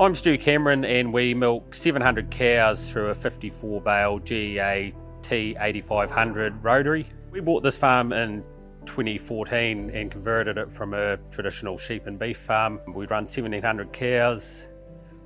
[0.00, 7.06] I'm Stu Cameron and we milk 700 cows through a 54 bale GEA T8500 rotary.
[7.30, 8.42] We bought this farm in
[8.86, 12.80] 2014 and converted it from a traditional sheep and beef farm.
[12.94, 14.64] We run 1700 cows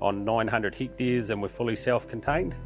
[0.03, 2.57] on 900 hectares and we're fully self-contained.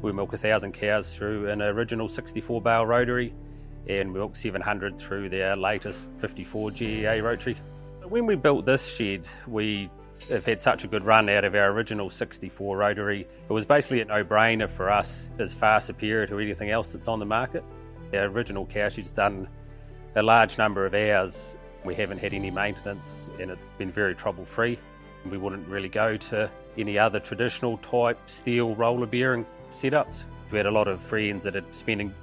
[0.00, 3.34] We milk 1,000 cows through an original 64 bale rotary
[3.88, 7.56] and milk 700 through their latest 54 GEA rotary.
[8.04, 9.90] When we built this shed, we
[10.30, 13.26] have had such a good run out of our original 64 rotary.
[13.48, 17.18] It was basically a no-brainer for us as far superior to anything else that's on
[17.18, 17.64] the market.
[18.12, 19.48] Our original cow shed's done
[20.16, 21.56] a large number of hours.
[21.84, 24.78] We haven't had any maintenance and it's been very trouble free.
[25.30, 29.46] We wouldn't really go to any other traditional type steel roller bearing
[29.80, 30.16] setups.
[30.50, 32.14] We had a lot of friends that had spending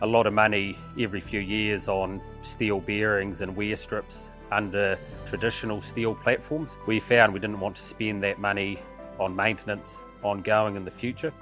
[0.00, 4.98] a lot of money every few years on steel bearings and wear strips under
[5.28, 6.70] traditional steel platforms.
[6.86, 8.80] We found we didn't want to spend that money
[9.18, 11.32] on maintenance ongoing in the future.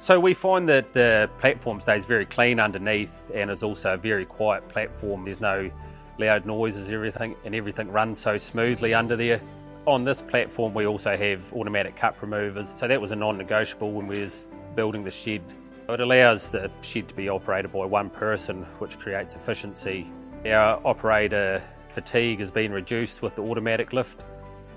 [0.00, 4.24] So we find that the platform stays very clean underneath and is also a very
[4.24, 5.24] quiet platform.
[5.24, 5.70] There's no
[6.18, 9.40] loud noises, everything, and everything runs so smoothly under there.
[9.86, 14.06] On this platform, we also have automatic cup removers, so that was a non-negotiable when
[14.06, 14.46] we was
[14.76, 15.42] building the shed.
[15.88, 20.06] It allows the shed to be operated by one person, which creates efficiency.
[20.44, 21.62] Our operator
[22.00, 24.20] fatigue has been reduced with the automatic lift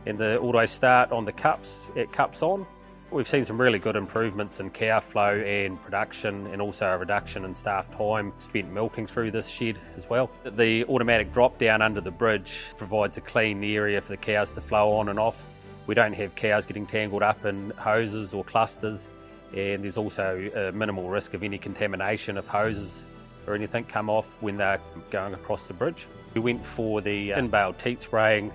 [0.08, 2.66] and the auto start on the cups, it cups on.
[3.12, 7.46] We've seen some really good improvements in cow flow and production and also a reduction
[7.46, 10.32] in staff time spent milking through this shed as well.
[10.44, 14.62] The automatic drop down under the bridge provides a clean area for the cows to
[14.62, 15.38] flow on and off.
[15.86, 19.08] We don't have cows getting tangled up in hoses or clusters
[19.56, 23.04] and there's also a minimal risk of any contamination of hoses
[23.46, 26.08] or anything come off when they're going across the bridge.
[26.34, 28.52] We went for the in-bale teat spraying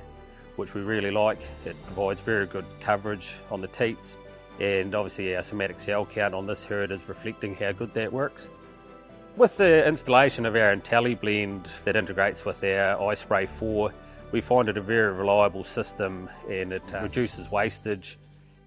[0.57, 1.39] which we really like.
[1.65, 4.17] It provides very good coverage on the teats
[4.59, 8.49] and obviously our somatic cell count on this herd is reflecting how good that works.
[9.37, 13.93] With the installation of our IntelliBlend that integrates with our iSpray 4,
[14.33, 18.19] we find it a very reliable system and it uh, reduces wastage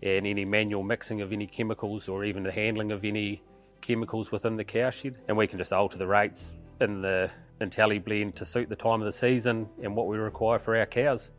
[0.03, 3.41] and any manual mixing of any chemicals or even the handling of any
[3.81, 5.17] chemicals within the cow shed.
[5.27, 7.31] And we can just alter the rates in the
[7.61, 11.29] IntelliBlend to suit the time of the season and what we require for our cows.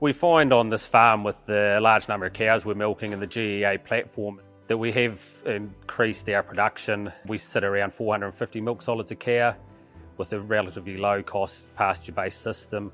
[0.00, 3.26] We find on this farm with the large number of cows we're milking in the
[3.26, 7.12] GEA platform that we have increased our production.
[7.26, 9.54] We sit around 450 milk solids a cow
[10.18, 12.92] with a relatively low cost pasture based system.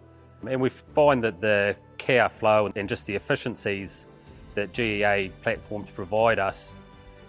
[0.48, 4.06] And we find that the cow flow and just the efficiencies
[4.54, 6.68] that GEA platforms provide us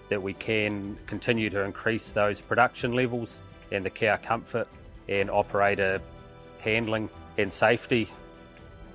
[0.09, 3.39] that we can continue to increase those production levels
[3.71, 4.67] and the cow comfort
[5.09, 6.01] and operator
[6.59, 8.09] handling and safety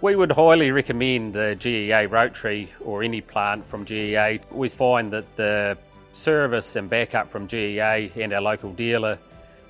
[0.00, 4.40] we would highly recommend the GEA Rotary or any plant from GEA.
[4.52, 5.76] We find that the
[6.12, 9.18] service and backup from GEA and our local dealer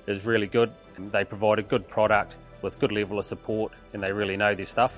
[0.05, 0.71] is really good.
[0.99, 4.65] They provide a good product with good level of support and they really know their
[4.65, 4.93] stuff.